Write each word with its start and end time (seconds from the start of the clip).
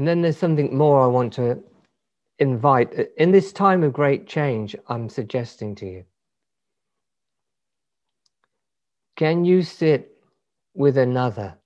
And 0.00 0.08
then 0.08 0.22
there's 0.22 0.38
something 0.38 0.74
more 0.74 1.02
I 1.02 1.08
want 1.08 1.34
to 1.34 1.62
invite. 2.38 2.94
In 3.18 3.32
this 3.32 3.52
time 3.52 3.82
of 3.82 3.92
great 3.92 4.26
change, 4.26 4.74
I'm 4.88 5.10
suggesting 5.10 5.74
to 5.74 5.86
you 5.86 6.04
can 9.14 9.44
you 9.44 9.62
sit 9.62 10.16
with 10.72 10.96
another 10.96 11.58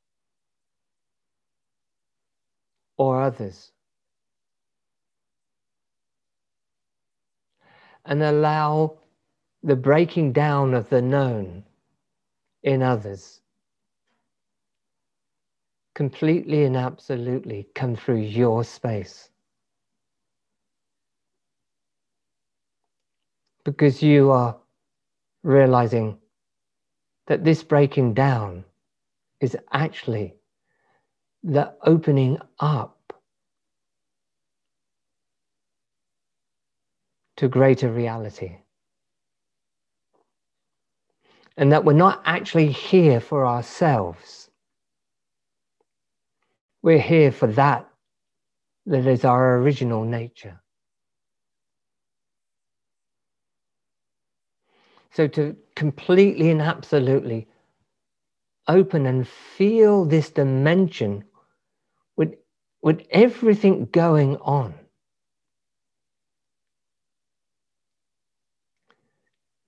or 2.99 3.23
others 3.23 3.71
and 8.05 8.21
allow 8.21 8.99
the 9.63 9.77
breaking 9.77 10.33
down 10.33 10.75
of 10.75 10.89
the 10.89 11.01
known 11.01 11.63
in 12.65 12.83
others 12.83 13.43
completely 15.95 16.65
and 16.65 16.77
absolutely 16.77 17.69
come 17.75 17.97
through 17.97 18.21
your 18.21 18.65
space. 18.65 19.31
Because 23.65 24.03
you 24.03 24.31
are 24.31 24.57
realizing 25.43 26.19
that 27.27 27.45
this 27.45 27.63
breaking 27.63 28.15
down 28.15 28.65
is 29.41 29.57
actually 29.73 30.35
the 31.43 31.73
opening 31.83 32.39
up 32.61 33.13
to 37.37 37.49
greater 37.49 37.91
reality. 37.91 38.57
And 41.57 41.73
that 41.73 41.85
we're 41.85 41.93
not 41.93 42.23
actually 42.25 42.71
here 42.71 43.21
for 43.21 43.47
ourselves 43.47 44.44
we're 46.85 47.01
here 47.01 47.33
for 47.33 47.47
that 47.47 47.89
that 48.85 49.07
is 49.07 49.25
our 49.25 49.57
original 49.57 50.05
nature. 50.05 50.61
So 55.13 55.27
to 55.29 55.57
completely 55.77 56.51
and 56.51 56.61
absolutely 56.61 57.49
open 58.69 59.07
and 59.07 59.27
feel 59.27 60.05
this 60.05 60.29
dimension 60.29 61.25
with, 62.19 62.35
with 62.83 63.01
everything 63.11 63.89
going 63.91 64.37
on 64.37 64.75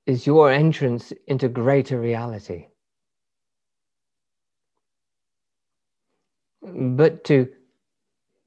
is 0.04 0.26
your 0.26 0.50
entrance 0.50 1.14
into 1.26 1.48
greater 1.48 1.98
reality. 1.98 2.66
But 6.66 7.22
to 7.24 7.48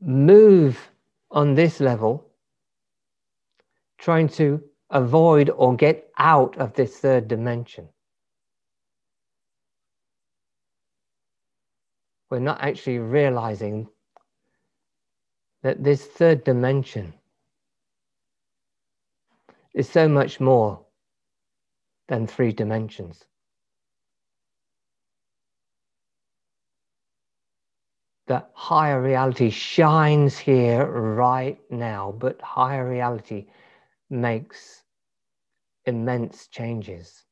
move 0.01 0.91
on 1.31 1.55
this 1.55 1.79
level, 1.79 2.27
trying 3.97 4.27
to 4.29 4.61
avoid 4.89 5.49
or 5.49 5.75
get 5.75 6.11
out 6.17 6.57
of 6.57 6.73
this 6.73 6.97
third 6.97 7.27
dimension. 7.27 7.87
We're 12.29 12.39
not 12.39 12.61
actually 12.61 12.99
realizing 12.99 13.87
that 15.63 15.83
this 15.83 16.05
third 16.05 16.43
dimension 16.43 17.13
is 19.73 19.89
so 19.89 20.07
much 20.07 20.39
more 20.39 20.79
than 22.07 22.27
three 22.27 22.51
dimensions. 22.51 23.25
That 28.29 28.51
higher 28.53 29.01
reality 29.01 29.49
shines 29.49 30.37
here 30.37 30.85
right 30.85 31.59
now, 31.71 32.15
but 32.19 32.39
higher 32.41 32.87
reality 32.87 33.47
makes 34.11 34.83
immense 35.85 36.45
changes 36.45 37.25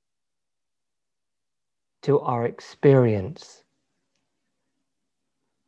to 2.01 2.19
our 2.21 2.47
experience 2.47 3.63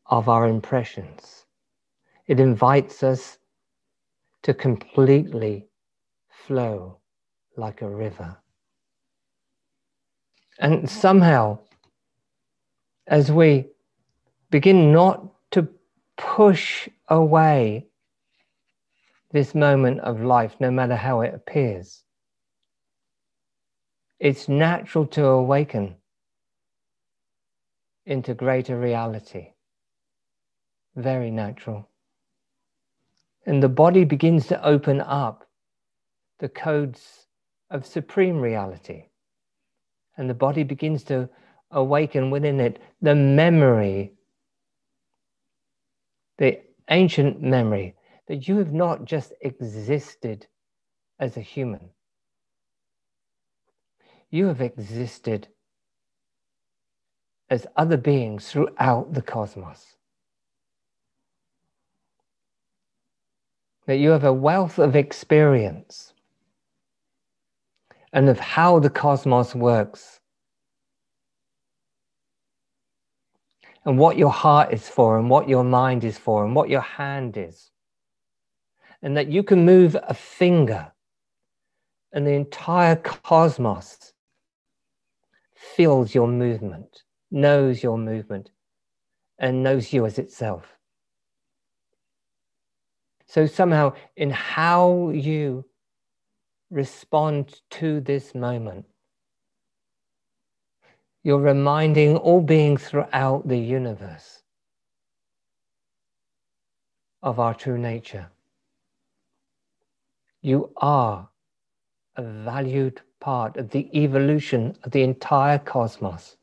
of 0.08 0.28
our 0.30 0.48
impressions. 0.48 1.46
It 2.26 2.40
invites 2.40 3.04
us 3.04 3.38
to 4.42 4.56
completely 4.56 5.68
flow 6.48 6.98
like 7.56 7.84
a 7.84 7.88
river. 7.88 8.36
And 10.58 10.90
somehow, 10.90 11.60
as 13.06 13.32
we 13.32 13.68
begin 14.50 14.92
not 14.92 15.26
to 15.52 15.68
push 16.18 16.90
away 17.08 17.88
this 19.32 19.54
moment 19.54 20.00
of 20.02 20.22
life, 20.22 20.56
no 20.60 20.72
matter 20.72 20.96
how 20.96 21.22
it 21.22 21.34
appears. 21.34 22.04
It's 24.20 24.50
natural 24.50 25.06
to 25.08 25.26
awaken 25.26 25.96
into 28.06 28.34
greater 28.34 28.78
reality. 28.78 29.50
Very 30.96 31.32
natural. 31.32 31.88
And 33.46 33.62
the 33.64 33.70
body 33.70 34.04
begins 34.04 34.48
to 34.48 34.66
open 34.66 35.00
up 35.00 35.48
the 36.40 36.50
codes 36.50 37.28
of 37.70 37.86
supreme 37.86 38.40
reality. 38.40 39.06
And 40.18 40.30
the 40.30 40.34
body 40.34 40.64
begins 40.64 41.04
to 41.06 41.30
awaken 41.72 42.32
within 42.32 42.60
it 42.60 42.82
the 43.02 43.16
memory 43.16 44.14
the 46.40 46.60
ancient 46.90 47.42
memory 47.42 47.94
that 48.28 48.48
you 48.48 48.58
have 48.58 48.74
not 48.74 49.06
just 49.06 49.34
existed 49.42 50.48
as 51.20 51.36
a 51.36 51.42
human, 51.42 51.90
you 54.32 54.48
have 54.48 54.62
existed 54.62 55.48
as 57.50 57.68
other 57.76 57.98
beings 57.98 58.50
throughout 58.50 59.14
the 59.14 59.22
cosmos. 59.22 59.98
That 63.86 63.98
you 63.98 64.12
have 64.12 64.24
a 64.24 64.34
wealth 64.34 64.80
of 64.80 64.96
experience 64.96 66.14
and 68.14 68.30
of 68.30 68.40
how 68.40 68.80
the 68.80 68.90
cosmos 68.90 69.54
works 69.54 70.22
and 73.90 73.98
what 73.98 74.20
your 74.20 74.32
heart 74.32 74.72
is 74.72 74.88
for, 74.88 75.18
and 75.18 75.32
what 75.32 75.50
your 75.50 75.64
mind 75.64 76.04
is 76.04 76.16
for, 76.16 76.46
and 76.46 76.56
what 76.56 76.70
your 76.70 76.82
hand 76.82 77.36
is. 77.36 77.72
And 79.02 79.18
that 79.18 79.30
you 79.30 79.42
can 79.42 79.66
move 79.66 79.98
a 80.04 80.14
finger, 80.14 80.92
and 82.14 82.28
the 82.28 82.34
entire 82.34 82.98
cosmos 82.98 84.14
feels 85.56 86.14
your 86.14 86.28
movement, 86.28 87.02
knows 87.32 87.82
your 87.82 87.98
movement, 87.98 88.52
and 89.40 89.64
knows 89.64 89.92
you 89.92 90.06
as 90.06 90.20
itself. 90.20 90.78
So, 93.26 93.48
somehow, 93.48 93.94
in 94.16 94.30
how 94.30 95.10
you 95.10 95.66
respond 96.70 97.60
to 97.72 98.02
this 98.02 98.36
moment, 98.36 98.86
you're 101.30 101.38
reminding 101.38 102.18
all 102.18 102.42
beings 102.42 102.84
throughout 102.84 103.48
the 103.48 103.56
universe 103.56 104.42
of 107.22 107.40
our 107.40 107.54
true 107.54 107.78
nature. 107.78 108.28
You 110.42 110.72
are 110.78 111.30
a 112.16 112.24
valued 112.24 113.02
part 113.20 113.58
of 113.58 113.70
the 113.70 113.88
evolution 113.96 114.76
of 114.84 114.90
the 114.90 115.04
entire 115.04 115.60
cosmos. 115.60 116.36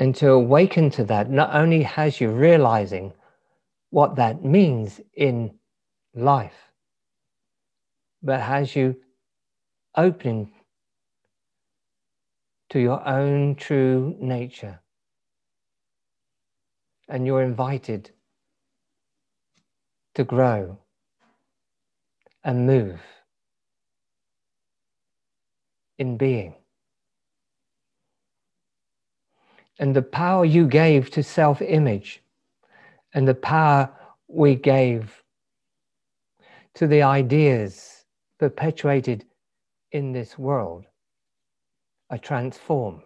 And 0.00 0.12
to 0.16 0.30
awaken 0.32 0.90
to 0.90 1.04
that 1.04 1.30
not 1.30 1.54
only 1.54 1.84
has 1.84 2.20
you 2.20 2.32
realizing 2.32 3.12
what 3.90 4.16
that 4.16 4.44
means 4.44 5.00
in 5.14 5.54
life, 6.16 6.72
but 8.24 8.40
has 8.40 8.74
you 8.74 8.96
opening 9.96 10.50
to 12.70 12.78
your 12.78 13.06
own 13.06 13.56
true 13.56 14.16
nature. 14.20 14.80
And 17.08 17.26
you're 17.26 17.42
invited 17.42 18.10
to 20.14 20.24
grow 20.24 20.78
and 22.44 22.66
move 22.66 23.00
in 25.98 26.16
being. 26.16 26.54
And 29.78 29.94
the 29.96 30.02
power 30.02 30.44
you 30.44 30.66
gave 30.68 31.10
to 31.10 31.22
self 31.22 31.60
image 31.60 32.22
and 33.12 33.26
the 33.26 33.34
power 33.34 33.90
we 34.28 34.54
gave 34.54 35.22
to 36.74 36.86
the 36.86 37.02
ideas 37.02 38.04
perpetuated 38.38 39.24
in 39.90 40.12
this 40.12 40.38
world 40.38 40.86
are 42.10 42.18
transformed. 42.18 43.02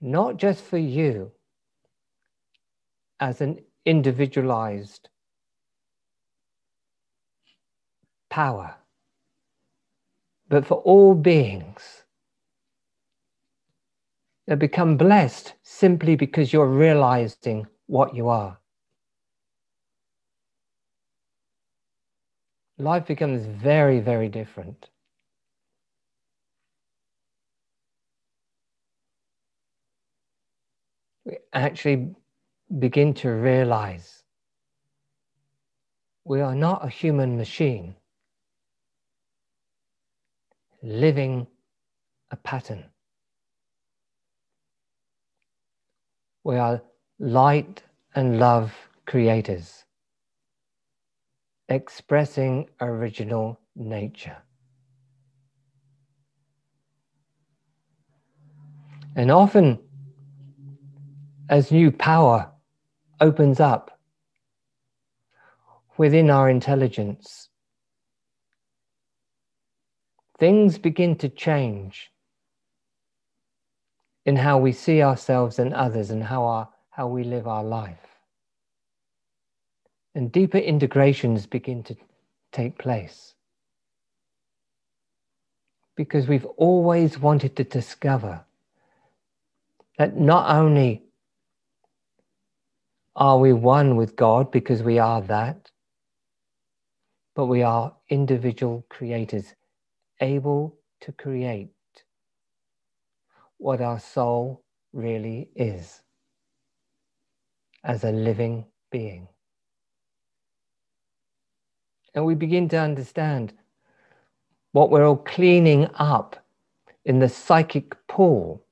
Not 0.00 0.36
just 0.36 0.62
for 0.64 0.78
you, 0.78 1.32
as 3.20 3.40
an 3.40 3.58
individualized 3.84 5.08
power, 8.30 8.76
but 10.48 10.66
for 10.66 10.76
all 10.78 11.14
beings 11.14 12.04
that 14.46 14.58
become 14.58 14.96
blessed 14.96 15.54
simply 15.62 16.16
because 16.16 16.52
you're 16.52 16.66
realizing 16.66 17.66
what 17.86 18.14
you 18.14 18.28
are. 18.28 18.58
Life 22.78 23.06
becomes 23.06 23.44
very, 23.44 23.98
very 23.98 24.28
different. 24.28 24.88
We 31.28 31.36
actually 31.52 32.14
begin 32.78 33.12
to 33.14 33.28
realize 33.28 34.22
we 36.24 36.40
are 36.40 36.54
not 36.54 36.82
a 36.86 36.88
human 36.88 37.36
machine 37.36 37.94
living 40.82 41.46
a 42.30 42.36
pattern. 42.36 42.82
We 46.44 46.56
are 46.56 46.80
light 47.18 47.82
and 48.14 48.40
love 48.40 48.74
creators, 49.04 49.84
expressing 51.68 52.70
original 52.80 53.60
nature. 53.76 54.38
And 59.14 59.30
often, 59.30 59.78
as 61.48 61.72
new 61.72 61.90
power 61.90 62.50
opens 63.20 63.60
up 63.60 63.98
within 65.96 66.30
our 66.30 66.48
intelligence, 66.48 67.48
things 70.38 70.78
begin 70.78 71.16
to 71.16 71.28
change 71.28 72.10
in 74.24 74.36
how 74.36 74.58
we 74.58 74.72
see 74.72 75.02
ourselves 75.02 75.58
and 75.58 75.72
others 75.74 76.10
and 76.10 76.22
how, 76.22 76.44
our, 76.44 76.68
how 76.90 77.08
we 77.08 77.24
live 77.24 77.48
our 77.48 77.64
life. 77.64 77.98
And 80.14 80.30
deeper 80.30 80.58
integrations 80.58 81.46
begin 81.46 81.82
to 81.84 81.96
take 82.52 82.78
place. 82.78 83.34
Because 85.96 86.28
we've 86.28 86.46
always 86.56 87.18
wanted 87.18 87.56
to 87.56 87.64
discover 87.64 88.44
that 89.96 90.16
not 90.16 90.54
only 90.54 91.07
are 93.18 93.38
we 93.38 93.52
one 93.52 93.96
with 93.96 94.14
God 94.14 94.52
because 94.52 94.82
we 94.84 95.00
are 95.00 95.20
that, 95.22 95.72
but 97.34 97.46
we 97.46 97.62
are 97.64 97.94
individual 98.08 98.86
creators 98.88 99.54
able 100.20 100.78
to 101.00 101.10
create 101.10 101.70
what 103.56 103.80
our 103.80 103.98
soul 103.98 104.62
really 104.92 105.48
is 105.56 106.00
as 107.82 108.04
a 108.04 108.12
living 108.12 108.64
being. 108.92 109.26
And 112.14 112.24
we 112.24 112.36
begin 112.36 112.68
to 112.68 112.76
understand 112.76 113.52
what 114.70 114.90
we're 114.90 115.06
all 115.06 115.16
cleaning 115.16 115.88
up 115.94 116.36
in 117.04 117.18
the 117.18 117.28
psychic 117.28 117.96
pool 118.06 118.64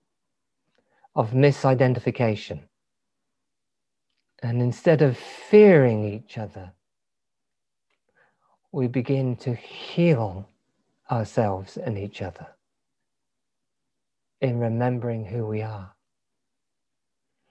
of 1.16 1.32
misidentification. 1.32 2.60
And 4.46 4.62
instead 4.62 5.02
of 5.02 5.16
fearing 5.16 6.04
each 6.04 6.38
other, 6.38 6.72
we 8.70 8.86
begin 8.86 9.34
to 9.38 9.56
heal 9.56 10.48
ourselves 11.10 11.76
and 11.76 11.98
each 11.98 12.22
other 12.22 12.46
in 14.40 14.60
remembering 14.60 15.24
who 15.24 15.46
we 15.46 15.62
are. 15.62 15.95